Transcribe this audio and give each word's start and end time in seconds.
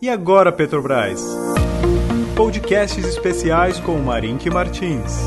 E 0.00 0.08
agora, 0.08 0.52
Petrobras? 0.52 1.20
Podcasts 2.36 3.04
especiais 3.04 3.80
com 3.80 3.98
Marink 3.98 4.48
Martins. 4.48 5.22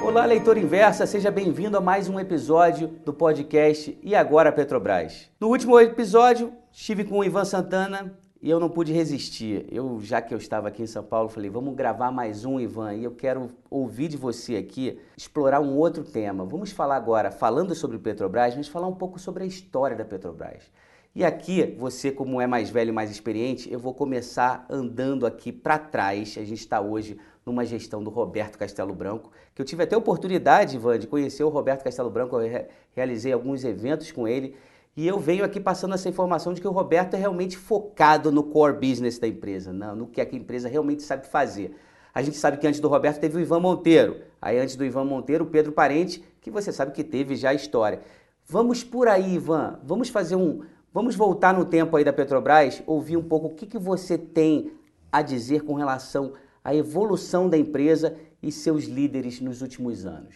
Olá, 0.00 0.24
leitor 0.24 0.56
inversa, 0.56 1.04
seja 1.04 1.32
bem-vindo 1.32 1.76
a 1.76 1.80
mais 1.80 2.08
um 2.08 2.20
episódio 2.20 2.86
do 2.86 3.12
podcast 3.12 3.98
E 4.00 4.14
Agora 4.14 4.52
Petrobras. 4.52 5.28
No 5.40 5.48
último 5.48 5.80
episódio, 5.80 6.52
estive 6.70 7.02
com 7.02 7.18
o 7.18 7.24
Ivan 7.24 7.44
Santana 7.44 8.16
e 8.40 8.48
eu 8.48 8.60
não 8.60 8.68
pude 8.68 8.92
resistir. 8.92 9.66
Eu, 9.68 9.98
já 10.00 10.22
que 10.22 10.32
eu 10.32 10.38
estava 10.38 10.68
aqui 10.68 10.84
em 10.84 10.86
São 10.86 11.02
Paulo, 11.02 11.28
falei, 11.28 11.50
vamos 11.50 11.74
gravar 11.74 12.12
mais 12.12 12.44
um, 12.44 12.60
Ivan, 12.60 12.94
e 12.94 13.02
eu 13.02 13.10
quero 13.10 13.50
ouvir 13.68 14.06
de 14.06 14.16
você 14.16 14.54
aqui, 14.54 14.96
explorar 15.16 15.58
um 15.58 15.76
outro 15.76 16.04
tema. 16.04 16.44
Vamos 16.44 16.70
falar 16.70 16.94
agora, 16.94 17.32
falando 17.32 17.74
sobre 17.74 17.98
Petrobras, 17.98 18.54
vamos 18.54 18.68
falar 18.68 18.86
um 18.86 18.94
pouco 18.94 19.18
sobre 19.18 19.42
a 19.42 19.46
história 19.46 19.96
da 19.96 20.04
Petrobras. 20.04 20.70
E 21.14 21.26
aqui, 21.26 21.76
você 21.78 22.10
como 22.10 22.40
é 22.40 22.46
mais 22.46 22.70
velho, 22.70 22.94
mais 22.94 23.10
experiente, 23.10 23.70
eu 23.70 23.78
vou 23.78 23.92
começar 23.92 24.64
andando 24.70 25.26
aqui 25.26 25.52
para 25.52 25.78
trás. 25.78 26.38
A 26.38 26.44
gente 26.44 26.60
está 26.60 26.80
hoje 26.80 27.18
numa 27.44 27.66
gestão 27.66 28.02
do 28.02 28.08
Roberto 28.08 28.56
Castelo 28.56 28.94
Branco, 28.94 29.30
que 29.54 29.60
eu 29.60 29.66
tive 29.66 29.82
até 29.82 29.94
a 29.94 29.98
oportunidade, 29.98 30.76
Ivan, 30.76 30.98
de 30.98 31.06
conhecer 31.06 31.44
o 31.44 31.50
Roberto 31.50 31.84
Castelo 31.84 32.08
Branco, 32.08 32.40
eu 32.40 32.66
realizei 32.94 33.30
alguns 33.30 33.62
eventos 33.62 34.10
com 34.10 34.26
ele, 34.26 34.56
e 34.96 35.06
eu 35.06 35.18
venho 35.18 35.44
aqui 35.44 35.60
passando 35.60 35.94
essa 35.94 36.08
informação 36.08 36.54
de 36.54 36.62
que 36.62 36.68
o 36.68 36.70
Roberto 36.70 37.12
é 37.12 37.18
realmente 37.18 37.58
focado 37.58 38.32
no 38.32 38.44
core 38.44 38.74
business 38.74 39.18
da 39.18 39.28
empresa, 39.28 39.70
no 39.70 40.06
que 40.06 40.20
a 40.20 40.24
empresa 40.24 40.68
realmente 40.68 41.02
sabe 41.02 41.26
fazer. 41.26 41.76
A 42.14 42.22
gente 42.22 42.38
sabe 42.38 42.56
que 42.56 42.66
antes 42.66 42.80
do 42.80 42.88
Roberto 42.88 43.20
teve 43.20 43.36
o 43.36 43.40
Ivan 43.40 43.60
Monteiro, 43.60 44.22
aí 44.40 44.58
antes 44.58 44.76
do 44.76 44.84
Ivan 44.84 45.04
Monteiro, 45.04 45.44
o 45.44 45.48
Pedro 45.48 45.72
Parente, 45.72 46.24
que 46.40 46.50
você 46.50 46.72
sabe 46.72 46.92
que 46.92 47.04
teve 47.04 47.36
já 47.36 47.50
a 47.50 47.54
história. 47.54 48.00
Vamos 48.46 48.82
por 48.82 49.08
aí, 49.08 49.34
Ivan, 49.34 49.78
vamos 49.82 50.08
fazer 50.08 50.36
um. 50.36 50.62
Vamos 50.94 51.16
voltar 51.16 51.54
no 51.54 51.64
tempo 51.64 51.96
aí 51.96 52.04
da 52.04 52.12
Petrobras, 52.12 52.82
ouvir 52.86 53.16
um 53.16 53.22
pouco 53.22 53.46
o 53.46 53.54
que, 53.54 53.64
que 53.64 53.78
você 53.78 54.18
tem 54.18 54.72
a 55.10 55.22
dizer 55.22 55.62
com 55.62 55.72
relação 55.72 56.34
à 56.62 56.74
evolução 56.74 57.48
da 57.48 57.56
empresa 57.56 58.14
e 58.42 58.52
seus 58.52 58.84
líderes 58.84 59.40
nos 59.40 59.62
últimos 59.62 60.04
anos. 60.04 60.34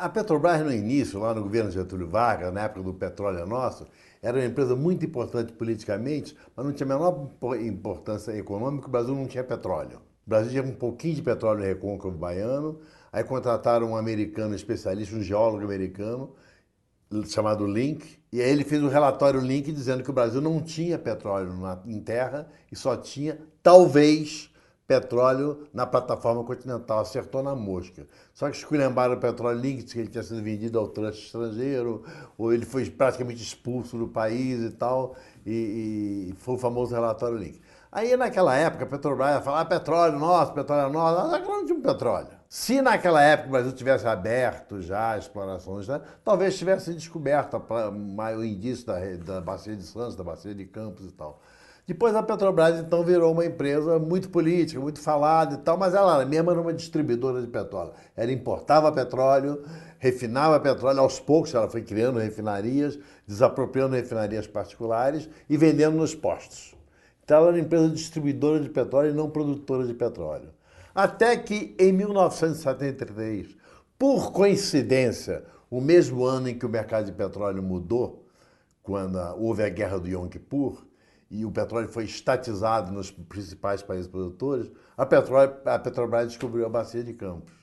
A 0.00 0.08
Petrobras, 0.08 0.62
no 0.62 0.72
início, 0.72 1.18
lá 1.18 1.34
no 1.34 1.42
governo 1.42 1.70
Getúlio 1.70 2.08
Vargas, 2.08 2.50
na 2.54 2.62
época 2.62 2.82
do 2.82 2.94
Petróleo 2.94 3.40
é 3.40 3.44
Nosso, 3.44 3.86
era 4.22 4.38
uma 4.38 4.46
empresa 4.46 4.74
muito 4.74 5.04
importante 5.04 5.52
politicamente, 5.52 6.34
mas 6.56 6.64
não 6.64 6.72
tinha 6.72 6.86
a 6.86 6.98
menor 6.98 7.28
importância 7.60 8.32
econômica, 8.32 8.88
o 8.88 8.90
Brasil 8.90 9.14
não 9.14 9.26
tinha 9.26 9.44
petróleo. 9.44 10.00
O 10.26 10.30
Brasil 10.30 10.52
tinha 10.52 10.62
um 10.62 10.74
pouquinho 10.74 11.16
de 11.16 11.22
petróleo 11.22 11.62
recôncavo 11.62 12.16
baiano, 12.16 12.78
aí 13.12 13.22
contrataram 13.24 13.90
um 13.90 13.96
americano 13.96 14.54
especialista, 14.54 15.14
um 15.14 15.22
geólogo 15.22 15.64
americano, 15.64 16.30
chamado 17.26 17.66
Link, 17.66 18.18
e 18.32 18.40
aí 18.40 18.50
ele 18.50 18.64
fez 18.64 18.82
um 18.82 18.88
relatório 18.88 19.40
Link 19.40 19.70
dizendo 19.72 20.02
que 20.02 20.10
o 20.10 20.12
Brasil 20.12 20.40
não 20.40 20.60
tinha 20.60 20.98
petróleo 20.98 21.52
na, 21.54 21.78
em 21.84 22.00
terra 22.00 22.48
e 22.70 22.76
só 22.76 22.96
tinha, 22.96 23.38
talvez, 23.62 24.50
petróleo 24.86 25.66
na 25.72 25.86
plataforma 25.86 26.44
continental, 26.44 27.00
acertou 27.00 27.42
na 27.42 27.54
mosca. 27.54 28.06
Só 28.34 28.50
que 28.50 28.56
esculhambaram 28.56 29.14
o 29.14 29.20
petróleo 29.20 29.58
link, 29.58 29.84
que 29.84 29.98
ele 29.98 30.08
tinha 30.08 30.22
sido 30.22 30.42
vendido 30.42 30.78
ao 30.78 30.88
trust 30.88 31.26
estrangeiro, 31.26 32.02
ou 32.36 32.52
ele 32.52 32.64
foi 32.64 32.88
praticamente 32.90 33.42
expulso 33.42 33.96
do 33.96 34.08
país 34.08 34.60
e 34.60 34.70
tal, 34.70 35.16
e, 35.46 36.30
e 36.30 36.34
foi 36.38 36.54
o 36.54 36.58
famoso 36.58 36.94
relatório 36.94 37.36
link. 37.38 37.60
Aí 37.90 38.16
naquela 38.16 38.56
época 38.56 38.84
a 38.84 38.86
Petrobras 38.86 39.34
ia 39.34 39.40
falar, 39.42 39.60
ah, 39.60 39.64
petróleo 39.64 40.18
nosso, 40.18 40.52
petróleo 40.52 40.92
nosso, 40.92 41.30
nós 41.30 41.46
não 41.46 41.66
tinha 41.66 41.80
petróleo. 41.80 42.41
Se 42.54 42.82
naquela 42.82 43.22
época 43.22 43.48
o 43.48 43.52
Brasil 43.52 43.72
tivesse 43.72 44.06
aberto 44.06 44.82
já 44.82 45.16
explorações, 45.16 45.88
né, 45.88 46.02
talvez 46.22 46.58
tivesse 46.58 46.92
descoberto 46.92 47.56
o 47.56 48.44
indício 48.44 48.84
da, 48.84 49.00
da 49.24 49.40
bacia 49.40 49.74
de 49.74 49.82
Santos, 49.82 50.14
da 50.14 50.22
bacia 50.22 50.54
de 50.54 50.66
Campos 50.66 51.06
e 51.06 51.12
tal. 51.12 51.40
Depois 51.86 52.14
a 52.14 52.22
Petrobras 52.22 52.78
então 52.78 53.02
virou 53.02 53.32
uma 53.32 53.46
empresa 53.46 53.98
muito 53.98 54.28
política, 54.28 54.78
muito 54.78 55.00
falada 55.00 55.54
e 55.54 55.58
tal, 55.60 55.78
mas 55.78 55.94
ela 55.94 56.22
mesma 56.26 56.52
era 56.52 56.60
uma 56.60 56.74
distribuidora 56.74 57.40
de 57.40 57.46
petróleo. 57.46 57.94
Ela 58.14 58.30
importava 58.30 58.92
petróleo, 58.92 59.64
refinava 59.98 60.60
petróleo, 60.60 61.00
aos 61.00 61.18
poucos 61.18 61.54
ela 61.54 61.70
foi 61.70 61.80
criando 61.80 62.18
refinarias, 62.18 62.98
desapropriando 63.26 63.96
refinarias 63.96 64.46
particulares 64.46 65.26
e 65.48 65.56
vendendo 65.56 65.96
nos 65.96 66.14
postos. 66.14 66.74
Então 67.24 67.38
ela 67.38 67.46
era 67.46 67.56
uma 67.56 67.64
empresa 67.64 67.88
distribuidora 67.88 68.60
de 68.60 68.68
petróleo 68.68 69.08
e 69.08 69.14
não 69.14 69.30
produtora 69.30 69.86
de 69.86 69.94
petróleo. 69.94 70.50
Até 70.94 71.36
que 71.36 71.74
em 71.78 71.92
1973, 71.92 73.56
por 73.98 74.32
coincidência, 74.32 75.44
o 75.70 75.80
mesmo 75.80 76.24
ano 76.24 76.48
em 76.48 76.58
que 76.58 76.66
o 76.66 76.68
mercado 76.68 77.06
de 77.06 77.12
petróleo 77.12 77.62
mudou, 77.62 78.26
quando 78.82 79.16
houve 79.38 79.62
a 79.62 79.68
guerra 79.68 79.98
do 79.98 80.08
Yom 80.08 80.28
Kippur, 80.28 80.84
e 81.30 81.46
o 81.46 81.50
petróleo 81.50 81.88
foi 81.88 82.04
estatizado 82.04 82.92
nos 82.92 83.10
principais 83.10 83.82
países 83.82 84.06
produtores, 84.06 84.70
a, 84.94 85.06
petróleo, 85.06 85.54
a 85.64 85.78
Petrobras 85.78 86.28
descobriu 86.28 86.66
a 86.66 86.68
bacia 86.68 87.02
de 87.02 87.14
Campos. 87.14 87.54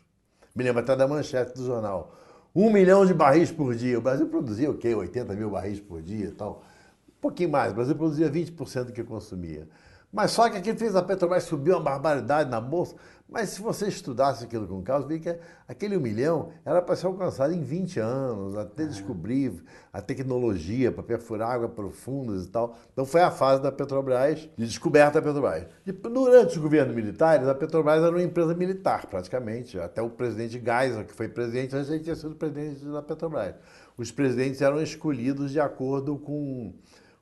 Me 0.55 0.63
lembro 0.63 0.81
até 0.81 0.95
da 0.95 1.07
manchete 1.07 1.53
do 1.53 1.63
jornal. 1.63 2.15
Um 2.55 2.71
milhão 2.71 3.05
de 3.05 3.13
barris 3.13 3.51
por 3.51 3.75
dia. 3.75 3.99
O 3.99 4.01
Brasil 4.01 4.27
produzia 4.27 4.71
o 4.71 4.77
quê? 4.77 4.95
80 4.95 5.35
mil 5.35 5.51
barris 5.51 5.79
por 5.79 6.01
dia 6.01 6.25
e 6.25 6.31
tal. 6.31 6.63
Um 7.07 7.21
pouquinho 7.21 7.51
mais. 7.51 7.71
O 7.71 7.75
Brasil 7.75 7.95
produzia 7.95 8.27
20% 8.27 8.85
do 8.85 8.91
que 8.91 9.03
consumia. 9.03 9.69
Mas 10.11 10.31
só 10.31 10.49
que 10.49 10.57
aquilo 10.57 10.77
fez 10.77 10.95
a 10.95 11.03
Petrobras 11.03 11.43
subir 11.43 11.71
uma 11.71 11.79
barbaridade 11.79 12.49
na 12.49 12.59
bolsa. 12.59 12.95
Mas 13.31 13.49
se 13.49 13.61
você 13.61 13.87
estudasse 13.87 14.43
aquilo 14.43 14.67
com 14.67 14.81
calma, 14.81 15.05
vê 15.05 15.19
que 15.19 15.37
aquele 15.67 15.95
um 15.95 15.99
milhão 15.99 16.49
era 16.65 16.81
para 16.81 16.95
ser 16.95 17.05
alcançado 17.05 17.53
em 17.53 17.61
20 17.61 17.99
anos, 17.99 18.57
até 18.57 18.85
descobrir 18.85 19.63
a 19.93 20.01
tecnologia 20.01 20.91
para 20.91 21.03
perfurar 21.03 21.51
águas 21.51 21.71
profundas 21.71 22.45
e 22.45 22.47
tal. 22.47 22.75
Então 22.91 23.05
foi 23.05 23.21
a 23.21 23.29
fase 23.29 23.61
da 23.61 23.71
Petrobras, 23.71 24.49
de 24.57 24.65
descoberta 24.65 25.21
da 25.21 25.27
Petrobras. 25.27 25.67
E 25.85 25.91
durante 25.91 26.53
os 26.53 26.57
governos 26.57 26.95
militares, 26.95 27.47
a 27.47 27.53
Petrobras 27.53 28.01
era 28.01 28.09
uma 28.09 28.23
empresa 28.23 28.55
militar, 28.55 29.05
praticamente. 29.05 29.79
Até 29.79 30.01
o 30.01 30.09
presidente 30.09 30.53
Geisel, 30.53 31.05
que 31.05 31.13
foi 31.13 31.29
presidente, 31.29 31.75
antes 31.75 31.91
ele 31.91 32.03
tinha 32.03 32.15
sido 32.15 32.33
presidente 32.33 32.83
da 32.83 33.03
Petrobras. 33.03 33.53
Os 33.95 34.11
presidentes 34.11 34.59
eram 34.59 34.81
escolhidos 34.81 35.51
de 35.51 35.59
acordo 35.59 36.17
com 36.17 36.73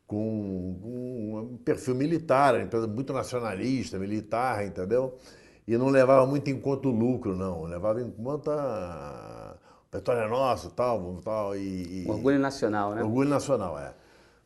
com, 0.08 0.80
um 1.54 1.58
perfil 1.58 1.94
militar, 1.94 2.56
uma 2.56 2.64
empresa 2.64 2.88
muito 2.88 3.12
nacionalista, 3.12 4.00
militar, 4.00 4.66
entendeu? 4.66 5.18
E 5.68 5.78
não 5.78 5.90
levava 5.90 6.26
muito 6.26 6.50
em 6.50 6.60
conta 6.60 6.88
o 6.88 6.92
lucro, 6.92 7.36
não. 7.36 7.64
Levava 7.64 8.02
em 8.02 8.10
conta 8.10 9.58
o 9.86 9.92
petróleo 9.92 10.22
é 10.22 10.30
nosso, 10.30 10.70
tal, 10.72 11.22
tal. 11.24 11.56
E, 11.58 12.06
e, 12.06 12.10
orgulho 12.10 12.40
nacional, 12.40 12.96
né? 12.96 13.04
Orgulho 13.04 13.30
nacional, 13.30 13.78
é. 13.78 13.94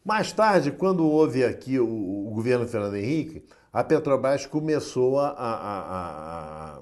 Mais 0.03 0.31
tarde, 0.33 0.71
quando 0.71 1.05
houve 1.05 1.45
aqui 1.45 1.79
o, 1.79 1.85
o 1.85 2.31
governo 2.33 2.67
Fernando 2.67 2.95
Henrique, 2.95 3.45
a 3.71 3.83
Petrobras 3.83 4.47
começou 4.47 5.19
a, 5.19 5.29
a, 5.29 5.53
a, 5.53 6.77
a 6.77 6.81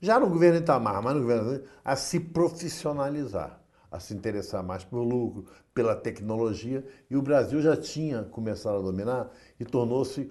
já 0.00 0.18
no 0.18 0.30
governo 0.30 0.58
Itamar, 0.58 1.02
mas 1.02 1.14
no 1.14 1.20
governo 1.22 1.60
a 1.84 1.96
se 1.96 2.20
profissionalizar 2.20 3.59
a 3.90 3.98
se 3.98 4.14
interessar 4.14 4.62
mais 4.62 4.84
pelo 4.84 5.02
lucro, 5.02 5.46
pela 5.74 5.96
tecnologia, 5.96 6.84
e 7.10 7.16
o 7.16 7.22
Brasil 7.22 7.60
já 7.60 7.76
tinha 7.76 8.22
começado 8.22 8.78
a 8.78 8.82
dominar 8.82 9.30
e 9.58 9.64
tornou-se 9.64 10.30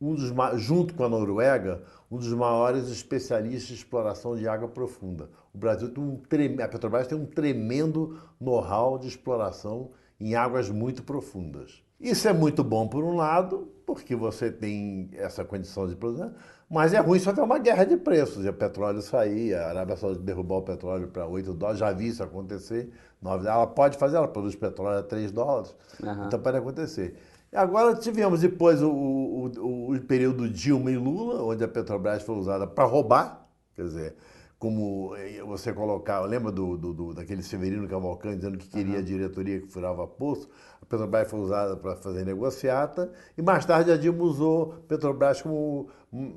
um 0.00 0.14
dos 0.14 0.32
junto 0.56 0.94
com 0.94 1.04
a 1.04 1.08
Noruega, 1.08 1.82
um 2.10 2.16
dos 2.16 2.32
maiores 2.32 2.88
especialistas 2.88 3.68
de 3.68 3.74
exploração 3.74 4.34
de 4.34 4.48
água 4.48 4.68
profunda. 4.68 5.28
O 5.52 5.58
Brasil 5.58 5.92
tem 5.92 6.02
um 6.02 6.22
a 6.62 6.68
Petrobras 6.68 7.06
tem 7.06 7.18
um 7.18 7.26
tremendo 7.26 8.18
know-how 8.40 8.98
de 8.98 9.08
exploração 9.08 9.90
em 10.18 10.34
águas 10.34 10.70
muito 10.70 11.02
profundas. 11.02 11.82
Isso 12.00 12.26
é 12.26 12.32
muito 12.32 12.64
bom 12.64 12.88
por 12.88 13.04
um 13.04 13.14
lado, 13.14 13.68
porque 13.84 14.16
você 14.16 14.50
tem 14.50 15.10
essa 15.12 15.44
condição 15.44 15.86
de 15.86 15.94
produção, 15.94 16.32
mas 16.68 16.94
é 16.94 16.98
ruim 16.98 17.18
só 17.18 17.32
ter 17.32 17.42
uma 17.42 17.58
guerra 17.58 17.84
de 17.84 17.96
preços. 17.96 18.44
E 18.44 18.48
o 18.48 18.52
petróleo 18.52 19.02
sair, 19.02 19.54
a 19.54 19.68
Arábia 19.68 19.96
Saudita 19.96 20.24
derrubar 20.24 20.56
o 20.56 20.62
petróleo 20.62 21.08
para 21.08 21.26
8 21.26 21.52
dólares, 21.52 21.78
já 21.78 21.92
vi 21.92 22.08
isso 22.08 22.22
acontecer. 22.22 22.90
Ela 23.22 23.66
pode 23.66 23.98
fazer, 23.98 24.16
ela 24.16 24.28
produz 24.28 24.56
petróleo 24.56 25.00
a 25.00 25.02
3 25.02 25.30
dólares, 25.30 25.74
uhum. 26.02 26.26
então 26.26 26.40
pode 26.40 26.56
acontecer. 26.56 27.16
E 27.52 27.56
agora 27.56 27.94
tivemos 27.96 28.40
depois 28.40 28.80
o, 28.80 28.90
o, 28.90 29.92
o, 29.92 30.00
período 30.00 30.48
Dilma 30.48 30.90
e 30.90 30.96
Lula, 30.96 31.42
onde 31.42 31.64
a 31.64 31.68
Petrobras 31.68 32.22
foi 32.22 32.36
usada 32.36 32.66
para 32.66 32.84
roubar, 32.84 33.44
quer 33.74 33.82
dizer, 33.82 34.14
como 34.60 35.16
eh, 35.16 35.42
você 35.42 35.72
colocar, 35.72 36.20
lembra 36.20 36.52
do, 36.52 36.76
do, 36.76 36.92
do, 36.92 37.14
daquele 37.14 37.42
Severino 37.42 37.88
Cavalcante 37.88 38.36
dizendo 38.36 38.58
que 38.58 38.68
queria 38.68 38.98
a 38.98 39.02
diretoria 39.02 39.58
que 39.58 39.66
furava 39.66 40.06
poço? 40.06 40.50
A 40.82 40.84
Petrobras 40.84 41.30
foi 41.30 41.40
usada 41.40 41.76
para 41.78 41.96
fazer 41.96 42.26
negociata 42.26 43.10
e 43.38 43.42
mais 43.42 43.64
tarde 43.64 43.90
a 43.90 43.96
Dilma 43.96 44.22
usou 44.22 44.74
Petrobras 44.86 45.40
como 45.40 45.88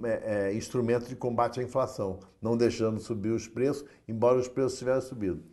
é, 0.06 0.48
é, 0.48 0.54
instrumento 0.56 1.10
de 1.10 1.18
combate 1.18 1.60
à 1.60 1.64
inflação, 1.64 2.22
não 2.42 2.56
deixando 2.56 2.98
subir 2.98 3.32
os 3.32 3.46
preços, 3.46 3.86
embora 4.08 4.40
os 4.40 4.48
preços 4.48 4.80
tivessem 4.80 5.10
subido. 5.10 5.44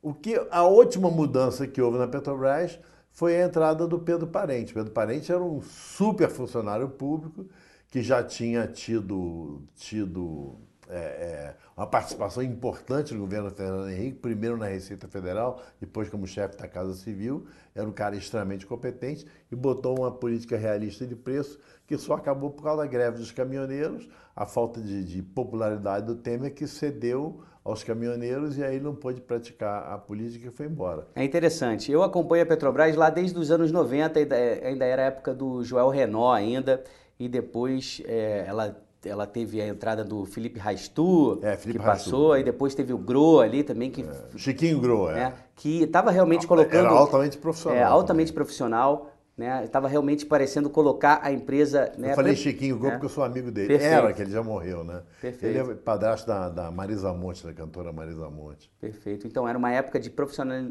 O 0.00 0.14
que 0.14 0.40
a 0.50 0.62
última 0.62 1.10
mudança 1.10 1.66
que 1.66 1.82
houve 1.82 1.98
na 1.98 2.08
Petrobras 2.08 2.80
foi 3.12 3.36
a 3.36 3.44
entrada 3.44 3.86
do 3.86 3.98
Pedro 3.98 4.26
Parente. 4.26 4.72
Pedro 4.72 4.90
Parente 4.90 5.30
era 5.30 5.42
um 5.42 5.60
super 5.60 6.30
funcionário 6.30 6.88
público 6.88 7.46
que 7.88 8.00
já 8.00 8.22
tinha 8.22 8.66
tido, 8.66 9.60
tido 9.74 10.56
é, 10.88 10.96
é, 10.96 11.54
uma 11.76 11.86
participação 11.86 12.42
importante 12.42 13.12
no 13.12 13.20
governo 13.20 13.50
Fernando 13.50 13.88
Henrique, 13.90 14.18
primeiro 14.18 14.56
na 14.56 14.66
Receita 14.66 15.08
Federal, 15.08 15.62
depois 15.80 16.08
como 16.08 16.26
chefe 16.26 16.56
da 16.56 16.68
Casa 16.68 16.94
Civil, 16.94 17.46
era 17.74 17.86
um 17.86 17.92
cara 17.92 18.16
extremamente 18.16 18.66
competente 18.66 19.26
e 19.50 19.56
botou 19.56 19.98
uma 19.98 20.10
política 20.10 20.56
realista 20.56 21.06
de 21.06 21.14
preço 21.14 21.58
que 21.86 21.96
só 21.98 22.14
acabou 22.14 22.50
por 22.50 22.62
causa 22.62 22.82
da 22.82 22.88
greve 22.88 23.18
dos 23.18 23.30
caminhoneiros, 23.30 24.08
a 24.34 24.46
falta 24.46 24.80
de, 24.80 25.04
de 25.04 25.22
popularidade 25.22 26.06
do 26.06 26.16
Temer 26.16 26.54
que 26.54 26.66
cedeu 26.66 27.42
aos 27.64 27.82
caminhoneiros 27.82 28.56
e 28.56 28.64
aí 28.64 28.78
não 28.78 28.94
pôde 28.94 29.20
praticar 29.20 29.92
a 29.92 29.98
política 29.98 30.48
e 30.48 30.50
foi 30.50 30.66
embora. 30.66 31.08
É 31.16 31.24
interessante. 31.24 31.90
Eu 31.90 32.02
acompanho 32.02 32.44
a 32.44 32.46
Petrobras 32.46 32.94
lá 32.94 33.10
desde 33.10 33.36
os 33.36 33.50
anos 33.50 33.72
90, 33.72 34.20
ainda 34.64 34.84
era 34.84 35.02
a 35.02 35.06
época 35.06 35.34
do 35.34 35.64
Joel 35.64 35.88
Renault 35.88 36.36
ainda, 36.36 36.84
e 37.18 37.28
depois 37.28 38.00
é, 38.06 38.44
ela 38.46 38.85
ela 39.06 39.26
teve 39.26 39.60
a 39.60 39.66
entrada 39.66 40.04
do 40.04 40.24
Felipe 40.24 40.58
Raistu, 40.58 41.38
é, 41.42 41.56
Felipe 41.56 41.78
que 41.78 41.84
passou, 41.84 42.30
Raistu, 42.30 42.40
e 42.40 42.52
depois 42.52 42.74
teve 42.74 42.92
o 42.92 42.98
Gro 42.98 43.40
ali 43.40 43.62
também. 43.62 43.90
que 43.90 44.02
é, 44.02 44.38
Chiquinho 44.38 44.80
Gro, 44.80 45.08
é. 45.10 45.14
Né, 45.14 45.32
que 45.54 45.82
estava 45.82 46.10
realmente 46.10 46.46
colocando... 46.46 46.86
Era 46.86 46.90
altamente 46.90 47.38
profissional. 47.38 47.78
É, 47.78 47.82
altamente 47.82 48.28
também. 48.28 48.34
profissional. 48.34 49.12
Né? 49.36 49.64
Estava 49.64 49.86
realmente 49.86 50.24
parecendo 50.24 50.70
colocar 50.70 51.20
a 51.22 51.30
empresa. 51.30 51.92
Né? 51.98 52.12
Eu 52.12 52.14
falei 52.14 52.34
Chiquinho 52.34 52.78
Gro 52.78 52.88
é. 52.88 52.90
porque 52.92 53.04
eu 53.04 53.10
sou 53.10 53.22
amigo 53.22 53.50
dele. 53.50 53.68
Perfeito. 53.68 53.92
Era, 53.92 54.12
que 54.14 54.22
ele 54.22 54.30
já 54.30 54.42
morreu, 54.42 54.82
né? 54.82 55.02
Perfeito. 55.20 55.58
Ele 55.58 55.72
é 55.72 55.74
padrasto 55.74 56.26
da, 56.26 56.48
da 56.48 56.70
Marisa 56.70 57.12
Monte, 57.12 57.44
da 57.44 57.52
cantora 57.52 57.92
Marisa 57.92 58.30
Monte. 58.30 58.70
Perfeito. 58.80 59.26
Então 59.26 59.46
era 59.46 59.58
uma 59.58 59.70
época 59.70 60.00
de, 60.00 60.08
profissional, 60.08 60.70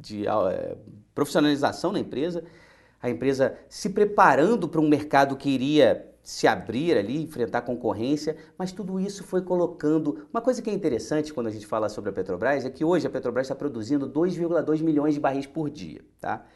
de 0.00 0.22
uh, 0.22 0.78
profissionalização 1.14 1.92
na 1.92 1.98
empresa, 1.98 2.42
a 3.02 3.10
empresa 3.10 3.54
se 3.68 3.90
preparando 3.90 4.66
para 4.66 4.80
um 4.80 4.88
mercado 4.88 5.36
que 5.36 5.50
iria 5.50 6.06
se 6.24 6.46
abrir 6.46 6.96
ali, 6.96 7.22
enfrentar 7.22 7.60
concorrência, 7.60 8.34
mas 8.56 8.72
tudo 8.72 8.98
isso 8.98 9.22
foi 9.22 9.42
colocando. 9.42 10.26
Uma 10.32 10.40
coisa 10.40 10.62
que 10.62 10.70
é 10.70 10.72
interessante 10.72 11.32
quando 11.34 11.48
a 11.48 11.50
gente 11.50 11.66
fala 11.66 11.90
sobre 11.90 12.08
a 12.08 12.12
Petrobras 12.14 12.64
é 12.64 12.70
que 12.70 12.82
hoje 12.82 13.06
a 13.06 13.10
Petrobras 13.10 13.44
está 13.44 13.54
produzindo 13.54 14.10
2,2 14.10 14.82
milhões 14.82 15.12
de 15.12 15.20
barris 15.20 15.46
por 15.46 15.68
dia, 15.68 16.00
tá? 16.18 16.46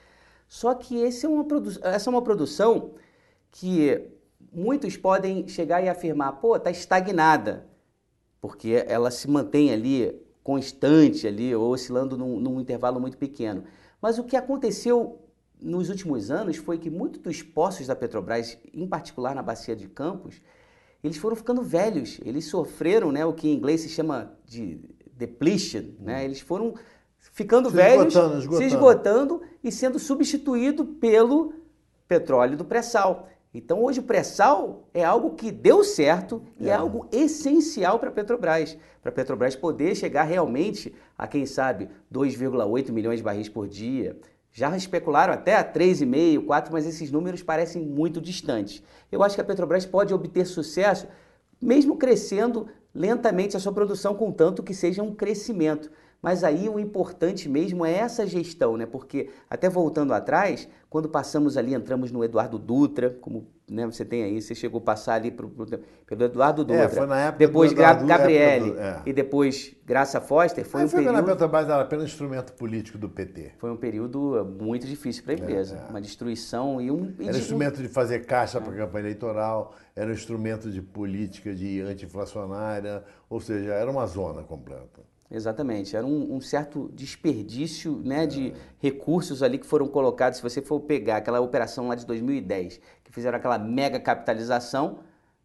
Só 0.49 0.75
que 0.75 0.97
esse 0.97 1.27
é 1.27 1.29
uma 1.29 1.47
essa 1.83 2.09
é 2.09 2.11
uma 2.11 2.23
produção 2.23 2.95
que 3.51 4.11
muitos 4.51 4.97
podem 4.97 5.47
chegar 5.47 5.83
e 5.85 5.89
afirmar, 5.91 6.41
pô, 6.41 6.57
está 6.57 6.71
estagnada, 6.71 7.69
porque 8.41 8.83
ela 8.89 9.11
se 9.11 9.29
mantém 9.29 9.71
ali 9.71 10.19
constante 10.43 11.27
ali, 11.27 11.55
ou 11.55 11.71
oscilando 11.71 12.17
num, 12.17 12.41
num 12.41 12.59
intervalo 12.59 12.99
muito 12.99 13.19
pequeno. 13.19 13.65
Mas 14.01 14.19
o 14.19 14.25
que 14.25 14.35
aconteceu 14.35 15.28
nos 15.61 15.89
últimos 15.89 16.31
anos 16.31 16.57
foi 16.57 16.79
que 16.79 16.91
muitos 16.91 17.21
dos 17.21 17.43
poços 17.43 17.87
da 17.87 17.97
Petrobras, 17.97 18.59
em 18.73 18.87
particular 18.87 19.35
na 19.35 19.43
bacia 19.43 19.75
de 19.75 19.89
Campos, 19.89 20.41
eles 21.03 21.17
foram 21.17 21.37
ficando 21.37 21.63
velhos, 21.63 22.21
eles 22.25 22.47
sofreram 22.47 23.13
né, 23.13 23.25
o 23.25 23.33
que 23.33 23.49
em 23.49 23.55
inglês 23.55 23.83
se 23.83 23.89
chama 23.89 24.33
de 24.45 24.81
depletion, 25.13 25.83
né? 26.01 26.25
eles 26.25 26.41
foram 26.41 26.75
ficando 27.19 27.69
se 27.71 27.77
velhos, 27.77 28.07
esgotando, 28.07 28.39
esgotando. 28.39 28.69
se 28.69 28.75
esgotando 28.75 29.43
e 29.63 29.73
sendo 29.73 29.99
substituído 29.99 30.85
pelo 30.85 31.53
petróleo 32.07 32.57
do 32.57 32.65
pré-sal. 32.65 33.29
Então 33.53 33.83
hoje 33.83 34.01
o 34.01 34.03
pré-sal 34.03 34.89
é 34.93 35.05
algo 35.05 35.35
que 35.35 35.51
deu 35.51 35.83
certo 35.83 36.43
e 36.59 36.69
é, 36.69 36.71
é 36.71 36.75
algo 36.75 37.09
essencial 37.11 37.99
para 37.99 38.11
a 38.11 38.13
Petrobras, 38.13 38.77
para 39.01 39.11
a 39.11 39.15
Petrobras 39.15 39.57
poder 39.57 39.95
chegar 39.95 40.25
realmente 40.25 40.95
a 41.17 41.27
quem 41.27 41.47
sabe 41.47 41.89
2,8 42.13 42.93
milhões 42.93 43.19
de 43.19 43.25
barris 43.25 43.49
por 43.49 43.67
dia. 43.67 44.19
Já 44.53 44.77
especularam 44.77 45.33
até 45.33 45.57
a 45.57 45.65
3,5, 45.65 46.47
4, 46.47 46.73
mas 46.73 46.87
esses 46.87 47.11
números 47.11 47.43
parecem 47.43 47.83
muito 47.83 48.21
distantes. 48.21 48.83
Eu 49.11 49.23
acho 49.23 49.35
que 49.35 49.41
a 49.41 49.45
Petrobras 49.45 49.87
pode 49.87 50.13
obter 50.13 50.47
sucesso 50.47 51.07
mesmo 51.61 51.97
crescendo 51.97 52.69
lentamente 52.95 53.57
a 53.57 53.61
sua 53.61 53.73
produção, 53.73 54.15
contanto 54.15 54.63
que 54.63 54.75
seja 54.75 55.03
um 55.03 55.15
crescimento. 55.15 55.91
Mas 56.21 56.43
aí 56.43 56.69
o 56.69 56.79
importante 56.81 57.49
mesmo 57.49 57.87
é 57.87 57.93
essa 57.93 58.27
gestão, 58.27 58.77
né? 58.77 58.87
Porque 58.87 59.31
até 59.49 59.69
voltando 59.69 60.13
atrás, 60.13 60.69
quando 60.91 61.09
passamos 61.09 61.57
ali, 61.57 61.75
entramos 61.75 62.11
no 62.11 62.25
Eduardo 62.25 62.59
Dutra, 62.59 63.11
como 63.21 63.47
né, 63.71 63.87
você 63.87 64.05
tem 64.05 64.25
aí, 64.25 64.43
você 64.43 64.55
chegou 64.55 64.79
a 64.79 64.83
passar 64.83 65.15
ali 65.15 65.31
pro, 65.31 65.49
pro, 65.49 65.67
pelo 66.07 66.25
Eduardo 66.25 66.63
é, 66.63 66.65
Dutra. 66.65 66.83
É, 66.83 66.89
foi 66.89 67.07
na 67.07 67.21
época 67.21 67.39
depois 67.39 67.73
do 67.73 67.81
Eduardo, 67.81 68.07
Gabriele 68.07 68.71
do, 68.73 68.81
é. 68.81 69.03
e 69.07 69.13
depois 69.13 69.77
Graça 69.87 70.21
Foster. 70.21 70.65
Foi 70.65 70.81
Mas 70.81 70.89
um 70.89 70.97
foi 70.97 71.05
período. 71.05 71.21
Na 71.21 71.33
Petrobras 71.33 71.69
era 71.69 71.83
apenas 71.83 72.07
instrumento 72.07 72.53
político 72.55 72.99
do 72.99 73.09
PT. 73.09 73.53
Foi 73.59 73.71
um 73.71 73.77
período 73.77 74.45
muito 74.61 74.89
difícil 74.89 75.23
para 75.23 75.35
a 75.35 75.37
empresa, 75.37 75.77
é, 75.77 75.87
é, 75.87 75.91
uma 75.91 76.01
destruição 76.01 76.81
e 76.81 76.91
um. 76.91 77.15
E 77.19 77.25
era 77.25 77.33
de, 77.35 77.39
instrumento 77.39 77.81
de 77.81 77.89
fazer 77.89 78.27
caixa 78.27 78.61
para 78.61 78.73
a 78.73 78.77
campanha 78.77 79.05
eleitoral, 79.05 79.73
era 79.95 80.11
um 80.11 80.15
instrumento 80.15 80.69
de 80.69 80.83
política 80.83 81.55
de 81.55 81.81
anti-inflacionária, 81.81 83.05
ou 83.31 83.41
seja, 83.41 83.73
era 83.75 83.89
uma 83.89 84.07
zona 84.07 84.43
completa. 84.43 85.01
Exatamente. 85.31 85.95
Era 85.95 86.07
um, 86.07 86.37
um 86.37 86.41
certo 86.41 86.91
desperdício 86.95 88.01
né, 88.05 88.27
de 88.27 88.55
recursos 88.79 89.43
ali 89.43 89.59
que 89.59 89.67
foram 89.67 89.87
colocados. 89.87 90.39
Se 90.39 90.43
você 90.43 90.63
for 90.63 90.81
pegar 90.81 91.19
aquela 91.19 91.41
operação 91.41 91.89
lá 91.89 91.95
de 91.95 92.07
2010, 92.07 92.81
que 93.05 93.13
fizeram 93.13 93.37
aquela 93.37 93.59
mega 93.59 94.01
capitalização 94.01 95.01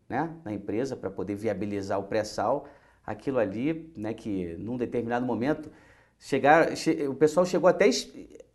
né, 0.07 0.33
na 0.45 0.53
empresa 0.53 0.95
para 0.95 1.09
poder 1.09 1.35
viabilizar 1.35 1.99
o 1.99 2.03
pré-sal, 2.03 2.65
aquilo 3.05 3.39
ali, 3.39 3.91
né, 3.97 4.13
que 4.13 4.55
num 4.57 4.77
determinado 4.77 5.25
momento, 5.25 5.69
chegar, 6.17 6.75
che, 6.77 7.05
o 7.07 7.15
pessoal 7.15 7.45
chegou 7.45 7.69
até, 7.69 7.89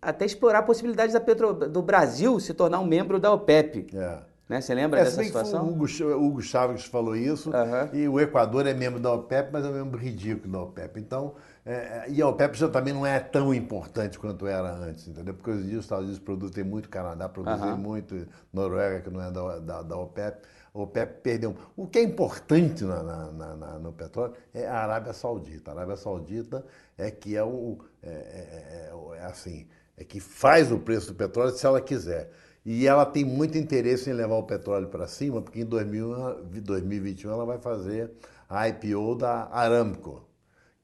até 0.01 0.25
explorar 0.25 0.61
a 0.61 0.63
possibilidade 0.63 1.13
da 1.13 1.21
Petro, 1.21 1.53
do 1.53 1.83
Brasil 1.83 2.41
se 2.41 2.55
tornar 2.55 2.81
um 2.81 2.87
membro 2.87 3.19
da 3.19 3.33
OPEP. 3.33 3.89
É. 3.95 4.28
Né? 4.49 4.61
Você 4.61 4.75
lembra 4.75 5.01
é, 5.01 5.05
dessa 5.05 5.23
situação? 5.23 5.67
O 5.67 5.73
Hugo, 5.73 5.85
o 5.85 6.27
Hugo 6.27 6.43
Chaves 6.43 6.85
falou 6.85 7.15
isso, 7.15 7.51
uhum. 7.51 7.89
e 7.93 8.09
o 8.09 8.19
Equador 8.19 8.67
é 8.67 8.73
membro 8.73 8.99
da 8.99 9.13
OPEP, 9.13 9.51
mas 9.53 9.65
é 9.65 9.69
um 9.69 9.73
membro 9.73 9.99
ridículo 10.01 10.51
da 10.51 10.61
OPEP. 10.63 10.99
Então, 10.99 11.35
é, 11.67 11.73
é, 11.73 12.05
e 12.09 12.23
a 12.23 12.27
OPEP 12.27 12.57
já 12.57 12.69
também 12.69 12.95
não 12.95 13.05
é 13.05 13.21
tão 13.21 13.53
importante 13.53 14.19
quanto 14.19 14.47
era 14.47 14.73
antes, 14.73 15.07
entendeu? 15.07 15.35
Porque 15.35 15.51
hoje 15.51 15.65
em 15.65 15.67
dia 15.69 15.79
os 15.79 15.85
Estados 15.85 16.05
Unidos 16.05 16.19
produzem 16.19 16.65
muito, 16.65 16.89
Canadá 16.89 17.29
produz 17.29 17.61
uhum. 17.61 17.77
muito, 17.77 18.27
Noruega, 18.51 19.01
que 19.01 19.11
não 19.11 19.21
é 19.21 19.31
da, 19.31 19.59
da, 19.59 19.83
da 19.83 19.97
OPEP. 19.99 20.39
A 20.75 20.79
OPEP 20.79 21.21
perdeu. 21.23 21.55
O 21.77 21.87
que 21.87 21.99
é 21.99 22.03
importante 22.03 22.85
na, 22.85 23.03
na, 23.03 23.55
na, 23.55 23.79
no 23.79 23.93
petróleo 23.93 24.33
é 24.55 24.67
a 24.67 24.79
Arábia 24.79 25.13
Saudita. 25.13 25.71
A 25.71 25.75
Arábia 25.75 25.97
Saudita 25.97 26.65
é 26.97 27.11
que 27.11 27.37
é 27.37 27.43
o. 27.45 27.79
É, 28.03 28.09
é, 28.09 28.91
é, 28.91 29.19
é 29.19 29.25
assim, 29.25 29.67
é 29.97 30.05
que 30.05 30.21
faz 30.21 30.73
o 30.73 30.79
preço 30.79 31.09
do 31.09 31.15
petróleo 31.15 31.51
se 31.51 31.67
ela 31.67 31.81
quiser. 31.81 32.31
E 32.71 32.87
ela 32.87 33.07
tem 33.07 33.25
muito 33.25 33.57
interesse 33.57 34.11
em 34.11 34.13
levar 34.13 34.35
o 34.35 34.43
petróleo 34.43 34.89
para 34.89 35.07
cima, 35.07 35.41
porque 35.41 35.63
em 35.63 35.65
2021 35.65 37.31
ela 37.31 37.47
vai 37.47 37.59
fazer 37.59 38.13
a 38.47 38.69
IPO 38.69 39.15
da 39.15 39.49
Aramco, 39.51 40.29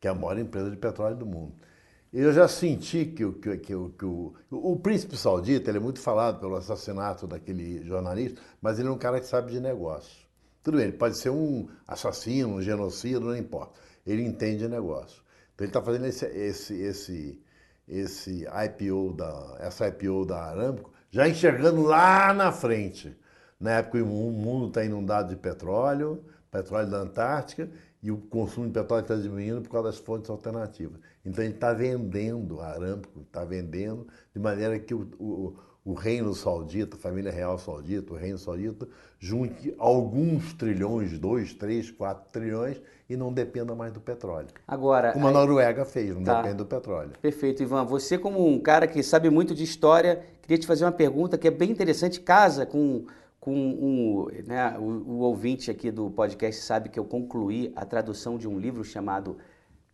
que 0.01 0.09
é 0.09 0.11
a 0.11 0.15
maior 0.15 0.39
empresa 0.39 0.71
de 0.71 0.79
petróleo 0.79 1.15
do 1.15 1.27
mundo. 1.27 1.55
Eu 2.11 2.33
já 2.33 2.49
senti 2.49 3.05
que, 3.05 3.31
que, 3.33 3.59
que, 3.59 3.75
que 3.99 4.05
o, 4.07 4.35
o 4.51 4.77
príncipe 4.79 5.15
saudita 5.15 5.71
ele 5.71 5.77
é 5.77 5.81
muito 5.83 6.01
falado 6.01 6.41
pelo 6.41 6.57
assassinato 6.57 7.27
daquele 7.27 7.85
jornalista, 7.85 8.41
mas 8.63 8.79
ele 8.79 8.89
é 8.89 8.91
um 8.91 8.97
cara 8.97 9.21
que 9.21 9.27
sabe 9.27 9.53
de 9.53 9.61
negócio. 9.61 10.27
Tudo 10.63 10.79
bem, 10.79 10.87
ele 10.87 10.97
pode 10.97 11.19
ser 11.19 11.29
um 11.29 11.69
assassino, 11.87 12.55
um 12.55 12.63
genocida, 12.63 13.21
não 13.21 13.37
importa. 13.37 13.79
Ele 14.07 14.23
entende 14.23 14.61
de 14.61 14.69
negócio. 14.69 15.23
Então 15.55 15.67
ele 15.67 15.69
está 15.69 15.83
fazendo 15.83 16.07
esse, 16.07 16.25
esse, 16.25 16.81
esse, 16.81 17.43
esse 17.87 18.47
IPO 18.47 19.13
da, 19.13 19.59
essa 19.61 19.87
IPO 19.87 20.25
da 20.25 20.45
Aramco 20.45 20.94
já 21.15 21.29
enxergando 21.29 21.81
lá 21.83 22.35
na 22.35 22.51
frente. 22.51 23.17
Na 23.61 23.79
época 23.79 24.03
o 24.03 24.33
mundo 24.33 24.67
está 24.67 24.85
inundado 24.85 25.29
de 25.29 25.37
petróleo, 25.37 26.25
petróleo 26.51 26.91
da 26.91 26.99
Antártica, 26.99 27.71
e 28.03 28.11
o 28.11 28.17
consumo 28.17 28.67
de 28.67 28.73
petróleo 28.73 29.03
está 29.03 29.15
diminuindo 29.15 29.63
por 29.63 29.71
causa 29.71 29.91
das 29.91 29.99
fontes 29.99 30.29
alternativas. 30.29 30.99
Então 31.25 31.45
ele 31.45 31.55
está 31.55 31.73
vendendo, 31.73 32.61
a 32.61 32.67
Aramco 32.67 33.21
está 33.21 33.45
vendendo, 33.45 34.09
de 34.35 34.41
maneira 34.41 34.77
que 34.77 34.93
o, 34.93 35.09
o, 35.21 35.57
o, 35.85 35.95
reino 35.95 36.35
saudita, 36.35 36.97
a 36.97 36.99
família 36.99 37.31
real 37.31 37.59
saudita, 37.59 38.13
o 38.13 38.17
reino 38.17 38.37
saudita, 38.37 38.89
junte 39.21 39.73
alguns 39.79 40.53
trilhões, 40.55 41.17
dois, 41.17 41.55
três, 41.55 41.93
quatro 41.93 42.25
trilhões, 42.33 42.83
e 43.09 43.17
não 43.17 43.33
dependa 43.33 43.73
mais 43.75 43.93
do 43.93 44.01
petróleo. 44.01 44.49
Agora, 44.67 45.13
como 45.13 45.29
a 45.29 45.31
Noruega 45.31 45.85
fez, 45.85 46.13
não 46.15 46.25
tá. 46.25 46.43
depende 46.43 46.57
do 46.57 46.67
petróleo. 46.67 47.13
Perfeito, 47.23 47.63
Ivan. 47.63 47.85
Você 47.85 48.19
como 48.19 48.49
um 48.49 48.59
cara 48.59 48.89
que 48.89 49.03
sabe 49.03 49.31
muito 49.31 49.55
de 49.55 49.63
história, 49.63 50.34
queria 50.45 50.59
te 50.59 50.67
fazer 50.67 50.85
uma 50.85 50.93
pergunta 50.93 51.39
que 51.39 51.49
é 51.49 51.51
bem 51.51 51.71
interessante, 51.71 52.21
casa 52.21 52.65
com 52.65 53.05
com 53.45 53.55
um, 53.55 54.27
né, 54.47 54.75
o, 54.79 54.83
o, 54.83 55.19
ouvinte 55.19 55.71
aqui 55.71 55.91
do 55.91 56.11
podcast 56.11 56.63
sabe 56.63 56.89
que 56.89 56.99
eu 56.99 57.05
concluí 57.05 57.71
a 57.77 57.85
tradução 57.85 58.39
de 58.39 58.49
um 58.49 58.59
livro 58.59 58.83
chamado 58.83 59.37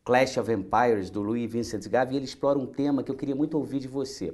Clash 0.05 0.37
of 0.37 0.53
Empires, 0.53 1.11
do 1.11 1.21
Louis 1.21 1.51
Vincent 1.51 1.85
Gavi, 1.89 2.15
e 2.15 2.19
ele 2.19 2.27
explora 2.27 2.57
um 2.57 2.67
tema 2.67 3.03
que 3.03 3.11
eu 3.11 3.17
queria 3.17 3.35
muito 3.35 3.59
ouvir 3.59 3.81
de 3.81 3.89
você. 3.89 4.33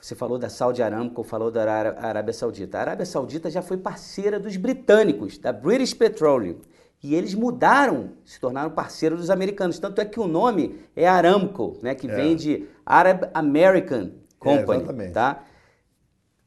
Você 0.00 0.16
falou 0.16 0.36
da 0.36 0.48
Saudi 0.48 0.82
Aramco, 0.82 1.22
falou 1.22 1.48
da 1.48 1.62
Arábia 1.62 2.32
Saudita. 2.32 2.76
A 2.76 2.80
Arábia 2.80 3.06
Saudita 3.06 3.48
já 3.48 3.62
foi 3.62 3.76
parceira 3.76 4.40
dos 4.40 4.56
britânicos, 4.56 5.38
da 5.38 5.52
British 5.52 5.94
Petroleum. 5.94 6.56
E 7.04 7.14
eles 7.14 7.34
mudaram, 7.34 8.14
se 8.24 8.40
tornaram 8.40 8.70
parceiros 8.70 9.20
dos 9.20 9.30
americanos. 9.30 9.78
Tanto 9.78 10.00
é 10.00 10.04
que 10.04 10.18
o 10.18 10.26
nome 10.26 10.80
é 10.96 11.06
Aramco, 11.06 11.78
né, 11.80 11.94
que 11.94 12.10
é. 12.10 12.14
vem 12.16 12.34
de 12.34 12.66
Arab 12.84 13.30
American 13.32 14.10
Company. 14.44 14.78
É, 14.78 14.82
exatamente. 14.82 15.12
Tá? 15.12 15.44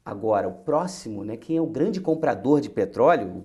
Agora, 0.06 0.48
o 0.48 0.54
próximo, 0.54 1.26
né, 1.26 1.36
quem 1.36 1.58
é 1.58 1.62
o 1.62 1.68
grande 1.68 2.00
comprador 2.00 2.62
de 2.62 2.70
petróleo, 2.70 3.44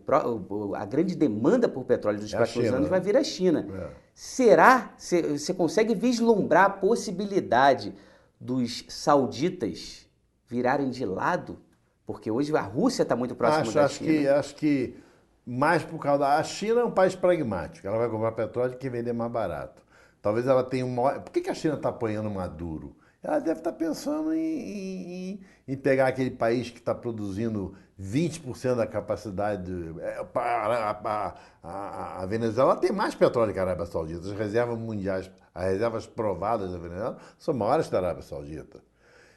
a 0.76 0.84
grande 0.84 1.16
demanda 1.16 1.68
por 1.68 1.82
petróleo 1.82 2.20
dos 2.20 2.32
é 2.32 2.36
próximos 2.36 2.72
anos 2.72 2.88
vai 2.88 3.00
vir 3.00 3.16
a 3.16 3.24
China. 3.24 3.66
É. 3.68 3.90
Será, 4.14 4.94
você 4.96 5.52
consegue 5.52 5.92
vislumbrar 5.92 6.66
a 6.66 6.70
possibilidade 6.70 7.92
dos 8.40 8.84
sauditas 8.88 10.06
virarem 10.46 10.88
de 10.90 11.04
lado? 11.04 11.58
Porque 12.06 12.30
hoje 12.30 12.54
a 12.56 12.60
Rússia 12.60 13.02
está 13.02 13.16
muito 13.16 13.34
próxima 13.34 13.62
acho, 13.62 13.74
da 13.74 13.84
acho 13.86 13.94
China. 13.96 14.12
Que, 14.12 14.28
acho 14.28 14.54
que 14.54 14.96
mais 15.44 15.82
por 15.82 15.98
causa 15.98 16.20
da... 16.20 16.36
A 16.38 16.44
China 16.44 16.82
é 16.82 16.84
um 16.84 16.92
país 16.92 17.16
pragmático. 17.16 17.88
Ela 17.88 17.98
vai 17.98 18.08
comprar 18.08 18.30
petróleo 18.32 18.76
que 18.76 18.88
vender 18.88 19.12
mais 19.12 19.32
barato. 19.32 19.82
Talvez 20.20 20.46
ela 20.46 20.62
tenha 20.62 20.86
um... 20.86 20.94
Por 20.94 21.32
que, 21.32 21.40
que 21.40 21.50
a 21.50 21.54
China 21.54 21.74
está 21.74 21.88
apoiando 21.88 22.30
Maduro? 22.30 22.94
Ela 23.22 23.38
deve 23.38 23.60
estar 23.60 23.72
pensando 23.72 24.34
em, 24.34 24.40
em, 24.40 25.40
em 25.68 25.76
pegar 25.76 26.08
aquele 26.08 26.30
país 26.30 26.70
que 26.70 26.78
está 26.78 26.94
produzindo 26.94 27.74
20% 28.00 28.74
da 28.74 28.86
capacidade. 28.86 29.72
É, 30.00 30.26
a, 30.34 31.34
a, 31.62 32.22
a, 32.22 32.26
Venezuela 32.26 32.76
tem 32.76 32.90
mais 32.90 33.14
petróleo 33.14 33.52
que 33.52 33.58
a 33.58 33.62
Arábia 33.62 33.86
Saudita. 33.86 34.26
As 34.26 34.32
reservas 34.32 34.78
mundiais, 34.78 35.30
as 35.54 35.64
reservas 35.64 36.06
provadas 36.06 36.72
da 36.72 36.78
Venezuela 36.78 37.18
são 37.38 37.54
maiores 37.54 37.86
que 37.86 37.94
a 37.94 37.98
Arábia 37.98 38.22
Saudita. 38.22 38.80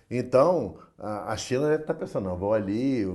Então, 0.10 0.78
a 1.00 1.36
China 1.36 1.68
deve 1.68 1.82
estar 1.82 1.96
pensando, 1.96 2.26
não, 2.26 2.38
vou 2.38 2.54
ali, 2.54 3.06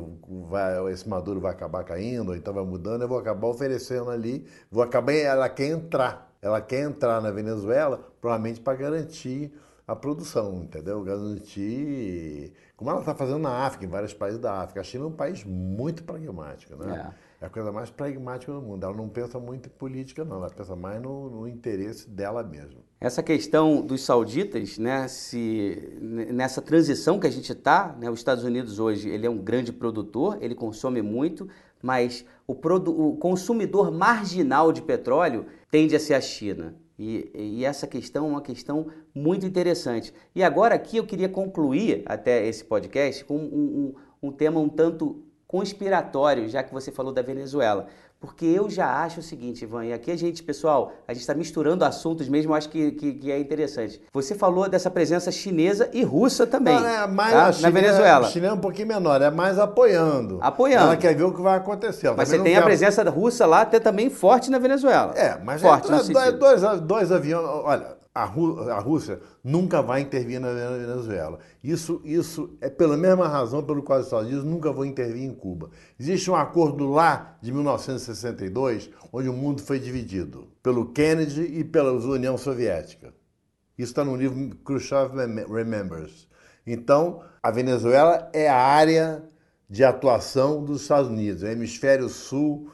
vai, 0.49 0.93
esse 0.93 1.09
Maduro 1.09 1.41
vai 1.41 1.53
acabar 1.53 1.85
caindo, 1.85 2.31
ou 2.31 2.37
então 2.37 2.53
vai 2.53 2.65
mudando, 2.65 3.03
eu 3.03 3.09
vou 3.09 3.19
acabar 3.19 3.47
oferecendo 3.47 4.11
ali, 4.11 4.45
vou 4.69 4.83
acabar, 4.83 5.13
ela 5.15 5.49
quer 5.49 5.69
entrar, 5.69 6.35
ela 6.43 6.61
quer 6.61 6.81
entrar 6.81 7.23
na 7.23 7.31
Venezuela, 7.31 8.13
provavelmente 8.21 8.61
para 8.61 8.77
garantir 8.77 9.53
a 9.91 9.97
produção, 9.97 10.63
entendeu? 10.63 11.03
Garantir. 11.03 12.53
Como 12.77 12.89
ela 12.91 13.01
está 13.01 13.13
fazendo 13.13 13.41
na 13.41 13.67
África, 13.67 13.85
em 13.85 13.89
vários 13.89 14.15
países 14.15 14.39
da 14.39 14.61
África. 14.61 14.81
A 14.81 14.85
China 14.85 15.05
é 15.05 15.07
um 15.09 15.13
país 15.13 15.43
muito 15.45 16.05
pragmático, 16.05 16.77
né? 16.77 17.13
É. 17.41 17.45
é 17.45 17.47
a 17.47 17.51
coisa 17.51 17.73
mais 17.73 17.91
pragmática 17.91 18.53
do 18.53 18.63
mundo. 18.63 18.85
Ela 18.85 18.95
não 18.95 19.09
pensa 19.09 19.41
muito 19.41 19.67
em 19.67 19.73
política, 19.73 20.25
não. 20.25 20.37
Ela 20.37 20.49
pensa 20.49 20.77
mais 20.77 21.03
no, 21.03 21.29
no 21.29 21.49
interesse 21.49 22.09
dela 22.09 22.45
mesma. 22.45 22.79
Essa 23.01 23.21
questão 23.21 23.85
dos 23.85 24.03
sauditas, 24.03 24.79
né, 24.79 25.09
se, 25.09 25.99
nessa 26.01 26.63
transição 26.63 27.19
que 27.19 27.27
a 27.27 27.31
gente 27.31 27.51
está, 27.51 27.97
né, 27.99 28.09
os 28.09 28.21
Estados 28.21 28.45
Unidos 28.45 28.79
hoje 28.79 29.09
ele 29.09 29.27
é 29.27 29.31
um 29.31 29.39
grande 29.39 29.73
produtor, 29.73 30.39
ele 30.41 30.55
consome 30.55 31.03
muito, 31.03 31.49
mas 31.83 32.25
o, 32.47 32.55
produ, 32.55 32.93
o 32.93 33.17
consumidor 33.17 33.91
marginal 33.91 34.71
de 34.71 34.83
petróleo 34.83 35.47
tende 35.69 35.97
a 35.97 36.01
ser 36.01 36.15
a 36.15 36.21
China. 36.21 36.77
E, 37.03 37.31
e, 37.35 37.65
essa 37.65 37.87
questão 37.87 38.27
é 38.27 38.29
uma 38.29 38.43
questão 38.43 38.89
muito 39.15 39.47
interessante. 39.47 40.13
E 40.35 40.43
agora 40.43 40.75
aqui 40.75 40.99
eu 40.99 41.07
queria 41.07 41.31
concluir 41.31 42.03
até 42.05 42.47
esse 42.47 42.63
podcast 42.63 43.25
com 43.25 43.39
um, 43.39 43.95
um, 44.23 44.29
um 44.29 44.31
tema 44.31 44.61
um 44.61 44.69
tanto 44.69 45.25
conspiratório, 45.47 46.47
já 46.47 46.63
que 46.63 46.75
você 46.75 46.93
falou 46.93 47.11
da 47.11 47.23
Venezuela. 47.23 47.87
Porque 48.21 48.45
eu 48.45 48.69
já 48.69 49.03
acho 49.03 49.21
o 49.21 49.23
seguinte, 49.23 49.63
Ivan, 49.65 49.87
e 49.87 49.95
aqui 49.95 50.11
a 50.11 50.17
gente, 50.17 50.43
pessoal, 50.43 50.93
a 51.09 51.15
gente 51.15 51.23
está 51.23 51.35
misturando 51.35 51.87
assuntos 51.87 52.29
mesmo, 52.29 52.53
eu 52.53 52.55
acho 52.55 52.69
que, 52.69 52.93
que, 52.93 53.15
que, 53.15 53.33
é 53.33 53.39
interessante. 53.39 53.99
Você 54.13 54.35
falou 54.35 54.69
dessa 54.69 54.91
presença 54.91 55.33
chinesa 55.33 55.89
e 55.91 56.03
russa 56.03 56.47
também. 56.47 56.79
Não, 56.79 56.87
é 56.87 57.07
mais 57.07 57.33
tá? 57.33 57.53
China, 57.53 57.71
na 57.71 57.81
Venezuela. 57.81 58.27
A 58.27 58.31
China 58.31 58.49
é 58.49 58.53
um 58.53 58.59
pouquinho 58.59 58.89
menor, 58.89 59.23
é 59.23 59.31
mais 59.31 59.59
apoiando. 59.59 60.39
Apoiando. 60.43 60.85
Ela 60.85 60.97
quer 60.99 61.17
ver 61.17 61.25
o 61.25 61.33
que 61.33 61.41
vai 61.41 61.57
acontecer. 61.57 62.09
Ela 62.09 62.17
mas 62.17 62.29
você 62.29 62.39
tem 62.39 62.53
quer... 62.53 62.61
a 62.61 62.63
presença 62.63 63.03
russa 63.09 63.47
lá 63.47 63.63
até 63.63 63.81
também 63.81 64.11
forte 64.11 64.51
na 64.51 64.59
Venezuela. 64.59 65.15
É, 65.17 65.39
mas 65.43 65.63
forte, 65.63 65.91
é, 65.91 66.33
dois, 66.33 66.61
dois 66.83 67.11
aviões. 67.11 67.43
Olha, 67.43 68.00
a, 68.15 68.25
Rú 68.25 68.69
a 68.71 68.79
Rússia 68.81 69.21
nunca 69.43 69.81
vai 69.81 70.01
intervir 70.01 70.41
na 70.41 70.53
Venezuela. 70.53 71.39
Isso, 71.63 72.01
isso 72.05 72.57
é 72.61 72.69
pela 72.69 72.97
mesma 72.97 73.29
razão 73.29 73.63
pelo 73.63 73.83
qual 73.83 74.01
os 74.01 74.07
Estados 74.07 74.27
Unidos 74.27 74.45
nunca 74.45 74.73
vão 74.73 74.85
intervir 74.85 75.23
em 75.23 75.35
Cuba. 75.35 75.71
Existe 75.99 76.31
um 76.31 76.37
acordo 76.37 76.91
lá 76.91 77.39
de 77.41 77.53
1962, 77.53 78.91
onde 79.13 79.29
o 79.29 79.33
mundo 79.33 79.63
foi 79.63 79.79
dividido 79.79 80.49
pelo 80.63 80.93
Kennedy 80.93 81.43
e 81.43 81.65
pela 81.65 81.93
União 81.93 82.37
Soviética. 82.37 83.15
Isso 83.79 83.93
está 83.93 84.05
no 84.05 84.17
livro 84.17 84.57
Khrushchev 84.65 85.15
Remembers. 85.49 86.29
Então, 86.67 87.23
a 87.43 87.51
Venezuela 87.51 88.29
é 88.33 88.49
a 88.49 88.57
área 88.57 89.23
de 89.69 89.85
atuação 89.85 90.65
dos 90.65 90.83
Estados 90.83 91.09
Unidos, 91.09 91.43
o 91.43 91.47
hemisfério 91.47 92.09
sul 92.09 92.71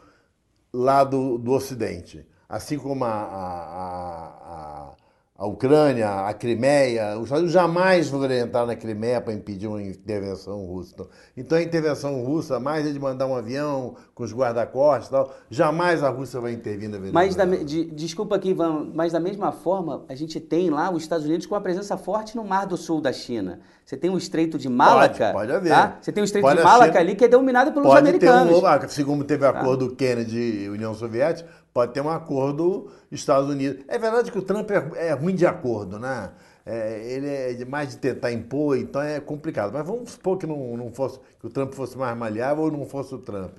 lá 0.72 1.04
do, 1.04 1.38
do 1.38 1.52
Ocidente. 1.52 2.26
Assim 2.48 2.78
como 2.78 3.04
a, 3.04 3.08
a, 3.08 4.92
a 4.92 4.96
a 5.38 5.46
Ucrânia, 5.46 6.26
a 6.26 6.32
Crimeia, 6.32 7.16
os 7.18 7.24
Estados 7.24 7.42
Unidos 7.42 7.52
jamais 7.52 8.08
vão 8.08 8.24
entrar 8.24 8.64
na 8.64 8.74
Crimeia 8.74 9.20
para 9.20 9.34
impedir 9.34 9.66
uma 9.66 9.82
intervenção 9.82 10.64
russa. 10.64 11.06
Então, 11.36 11.58
a 11.58 11.62
intervenção 11.62 12.24
russa, 12.24 12.58
mais 12.58 12.86
é 12.86 12.90
de 12.90 12.98
mandar 12.98 13.26
um 13.26 13.36
avião 13.36 13.96
com 14.14 14.24
os 14.24 14.32
guarda-costas 14.32 15.08
e 15.08 15.10
tal, 15.10 15.34
jamais 15.50 16.02
a 16.02 16.08
Rússia 16.08 16.40
vai 16.40 16.52
intervir 16.52 16.88
na 16.88 16.96
Venezuela. 16.96 17.26
Mas, 17.26 17.36
da, 17.36 17.44
de, 17.44 17.84
desculpa 17.84 18.36
aqui, 18.36 18.50
Ivan, 18.50 18.90
mas 18.94 19.12
da 19.12 19.20
mesma 19.20 19.52
forma, 19.52 20.04
a 20.08 20.14
gente 20.14 20.40
tem 20.40 20.70
lá 20.70 20.90
os 20.90 21.02
Estados 21.02 21.26
Unidos 21.26 21.44
com 21.44 21.54
uma 21.54 21.60
presença 21.60 21.98
forte 21.98 22.34
no 22.34 22.44
Mar 22.44 22.66
do 22.66 22.76
Sul 22.78 23.02
da 23.02 23.12
China. 23.12 23.60
Você 23.84 23.96
tem 23.96 24.10
o 24.10 24.16
Estreito 24.16 24.58
de 24.58 24.68
Malaca. 24.68 25.32
Pode, 25.32 25.32
pode 25.32 25.52
haver. 25.52 25.68
Tá? 25.68 25.98
Você 26.00 26.10
tem 26.10 26.22
o 26.22 26.24
Estreito 26.24 26.44
pode 26.44 26.58
de 26.58 26.64
Malaca 26.64 26.98
ali 26.98 27.14
que 27.14 27.24
é 27.24 27.28
dominado 27.28 27.72
pelos 27.72 27.86
pode 27.86 28.00
americanos. 28.00 28.48
Ter 28.48 29.02
um, 29.02 29.06
como 29.06 29.22
teve 29.22 29.46
o 29.46 29.52
tá. 29.52 29.60
acordo 29.60 29.94
Kennedy 29.94 30.64
e 30.64 30.68
União 30.68 30.92
Soviética, 30.92 31.48
pode 31.76 31.92
ter 31.92 32.00
um 32.00 32.08
acordo 32.08 32.90
Estados 33.12 33.50
Unidos. 33.50 33.84
É 33.86 33.98
verdade 33.98 34.32
que 34.32 34.38
o 34.38 34.42
Trump 34.42 34.70
é, 34.70 35.08
é 35.08 35.12
ruim 35.12 35.34
de 35.34 35.44
acordo, 35.44 35.98
né? 35.98 36.30
É, 36.64 37.12
ele 37.12 37.28
é 37.62 37.64
mais 37.66 37.90
de 37.90 37.98
tentar 37.98 38.32
impor, 38.32 38.78
então 38.78 39.02
é 39.02 39.20
complicado. 39.20 39.74
Mas 39.74 39.86
vamos 39.86 40.12
supor 40.12 40.38
que 40.38 40.46
não, 40.46 40.74
não 40.74 40.90
fosse 40.90 41.20
que 41.38 41.46
o 41.46 41.50
Trump 41.50 41.74
fosse 41.74 41.98
mais 41.98 42.16
maleável 42.16 42.64
ou 42.64 42.72
não 42.72 42.86
fosse 42.86 43.14
o 43.14 43.18
Trump. 43.18 43.58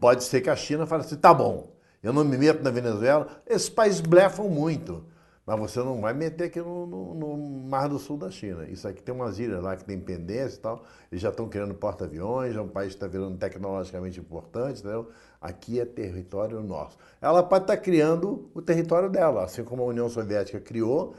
Pode 0.00 0.22
ser 0.22 0.40
que 0.40 0.48
a 0.48 0.54
China 0.54 0.86
fale 0.86 1.02
assim, 1.02 1.16
tá 1.16 1.34
bom, 1.34 1.72
eu 2.00 2.12
não 2.12 2.24
me 2.24 2.38
meto 2.38 2.62
na 2.62 2.70
Venezuela. 2.70 3.26
Esses 3.44 3.68
países 3.68 4.00
blefam 4.00 4.48
muito. 4.48 5.04
Mas 5.46 5.58
você 5.58 5.80
não 5.80 6.00
vai 6.00 6.14
meter 6.14 6.44
aqui 6.44 6.58
no, 6.58 6.86
no, 6.86 7.14
no, 7.14 7.36
Mar 7.68 7.88
do 7.88 7.98
Sul 7.98 8.16
da 8.16 8.30
China. 8.30 8.66
Isso 8.66 8.88
aqui 8.88 9.02
tem 9.02 9.14
umas 9.14 9.38
ilhas 9.38 9.62
lá 9.62 9.76
que 9.76 9.84
tem 9.84 9.98
pendência 9.98 10.56
e 10.56 10.60
tal. 10.60 10.84
Eles 11.12 11.20
já 11.20 11.28
estão 11.28 11.48
criando 11.48 11.74
porta-aviões, 11.74 12.56
é 12.56 12.60
um 12.60 12.68
país 12.68 12.90
que 12.90 12.96
está 12.96 13.06
virando 13.06 13.36
tecnologicamente 13.36 14.18
importante, 14.18 14.80
entendeu? 14.80 15.10
Aqui 15.44 15.78
é 15.78 15.84
território 15.84 16.62
nosso. 16.62 16.96
Ela 17.20 17.42
pode 17.42 17.64
estar 17.64 17.76
criando 17.76 18.48
o 18.54 18.62
território 18.62 19.10
dela, 19.10 19.44
assim 19.44 19.62
como 19.62 19.82
a 19.82 19.84
União 19.84 20.08
Soviética 20.08 20.58
criou, 20.58 21.14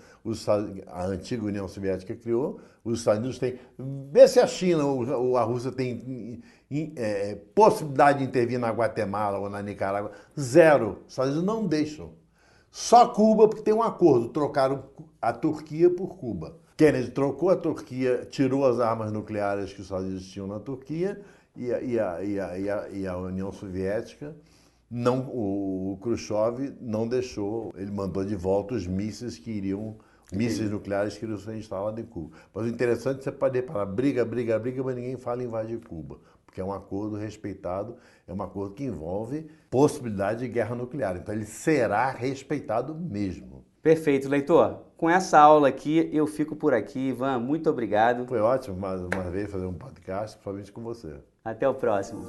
a 0.88 1.06
antiga 1.06 1.46
União 1.46 1.68
Soviética 1.68 2.16
criou, 2.16 2.60
os 2.84 2.98
Estados 2.98 3.20
Unidos 3.20 3.38
têm. 3.38 3.60
Vê 4.12 4.28
se 4.28 4.40
a 4.40 4.48
China 4.48 4.84
ou 4.84 5.38
a 5.38 5.44
Rússia 5.44 5.72
tem 5.72 6.42
é, 6.96 7.36
possibilidade 7.54 8.18
de 8.18 8.26
intervir 8.26 8.58
na 8.58 8.72
Guatemala 8.72 9.38
ou 9.38 9.48
na 9.48 9.62
Nicarágua. 9.62 10.12
Zero. 10.40 11.04
Os 11.06 11.14
Estados 11.14 11.36
Unidos 11.36 11.46
não 11.46 11.68
deixam. 11.68 12.14
Só 12.72 13.08
Cuba, 13.10 13.48
porque 13.48 13.64
tem 13.64 13.76
um 13.76 13.84
acordo, 13.84 14.30
trocaram 14.30 14.86
a 15.22 15.32
Turquia 15.32 15.88
por 15.88 16.18
Cuba. 16.18 16.58
Kennedy 16.76 17.12
trocou 17.12 17.52
a 17.52 17.56
Turquia, 17.56 18.26
tirou 18.32 18.66
as 18.66 18.80
armas 18.80 19.12
nucleares 19.12 19.72
que 19.72 19.82
os 19.82 19.86
Estados 19.86 20.08
Unidos 20.08 20.28
tinham 20.28 20.48
na 20.48 20.60
Turquia 20.60 21.22
e 21.56 21.74
a, 21.74 21.82
e 21.82 22.00
a, 22.00 22.24
e 22.24 22.40
a, 22.40 22.58
e 22.58 22.70
a, 22.70 22.90
e 22.90 23.08
a 23.08 23.18
União 23.18 23.52
Soviética, 23.52 24.36
não, 24.90 25.22
o, 25.28 25.94
o 25.94 25.98
Khrushchev 25.98 26.74
não 26.80 27.08
deixou, 27.08 27.74
ele 27.76 27.92
mandou 27.92 28.24
de 28.24 28.36
volta 28.36 28.74
os 28.74 28.86
mísseis 28.86 29.38
que 29.38 29.52
iriam, 29.52 29.96
mísseis 30.32 30.70
nucleares 30.70 31.18
que 31.18 31.26
iriam 31.26 31.38
ser 31.38 31.58
instalados 31.58 32.00
em 32.00 32.06
Cuba. 32.06 32.38
Mas 32.54 32.66
o 32.66 32.70
interessante 32.70 33.20
é 33.20 33.24
você 33.24 33.32
pode 33.32 33.62
falar 33.64 33.86
briga, 33.86 34.24
briga, 34.24 34.58
briga, 34.60 34.84
mas 34.84 34.96
ninguém 34.96 35.18
fala 35.18 35.44
em 35.44 35.48
invadir 35.48 35.80
Cuba 35.80 36.20
porque 36.56 36.62
é 36.62 36.64
um 36.64 36.72
acordo 36.72 37.18
respeitado, 37.18 37.98
é 38.26 38.34
um 38.34 38.42
acordo 38.42 38.74
que 38.76 38.86
envolve 38.86 39.46
possibilidade 39.70 40.40
de 40.40 40.48
guerra 40.48 40.74
nuclear. 40.74 41.18
Então 41.18 41.36
ele 41.36 41.44
será 41.44 42.10
respeitado 42.10 42.96
mesmo. 42.96 43.66
Perfeito, 43.84 44.30
leitor. 44.30 44.80
Com 44.96 45.10
essa 45.10 45.38
aula 45.38 45.68
aqui, 45.68 46.10
eu 46.14 46.26
fico 46.26 46.56
por 46.56 46.74
aqui. 46.74 47.10
Ivan, 47.10 47.40
muito 47.40 47.70
obrigado. 47.70 48.26
Foi 48.26 48.40
ótimo 48.40 48.80
mais 48.80 49.02
uma 49.02 49.30
vez 49.30 49.52
fazer 49.52 49.66
um 49.66 49.74
podcast, 49.74 50.38
principalmente 50.38 50.72
com 50.72 50.82
você. 50.82 51.16
Até 51.46 51.70
o 51.70 51.76
próximo. 51.76 52.26